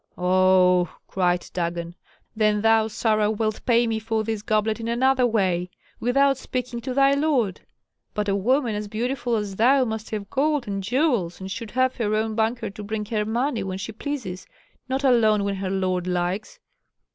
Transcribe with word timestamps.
"Oh!" 0.17 0.89
cried 1.05 1.45
Dagon. 1.53 1.93
"Then 2.35 2.61
thou, 2.61 2.87
Sarah, 2.87 3.29
wilt 3.29 3.63
pay 3.67 3.85
me 3.85 3.99
for 3.99 4.23
this 4.23 4.41
goblet 4.41 4.79
in 4.79 4.87
another 4.87 5.27
way, 5.27 5.69
without 5.99 6.39
speaking 6.39 6.81
to 6.81 6.95
thy 6.95 7.11
lord. 7.13 7.61
But 8.15 8.27
a 8.27 8.35
woman 8.35 8.73
as 8.73 8.87
beautiful 8.87 9.35
as 9.35 9.57
thou 9.57 9.85
must 9.85 10.09
have 10.09 10.31
gold 10.31 10.67
and 10.67 10.81
jewels, 10.81 11.39
and 11.39 11.51
should 11.51 11.69
have 11.69 11.97
her 11.97 12.15
own 12.15 12.33
banker 12.33 12.71
to 12.71 12.83
bring 12.83 13.05
her 13.05 13.25
money 13.25 13.61
when 13.61 13.77
she 13.77 13.91
pleases, 13.91 14.47
not 14.89 15.03
alone 15.03 15.43
when 15.43 15.57
her 15.57 15.69
lord 15.69 16.07
likes." 16.07 16.57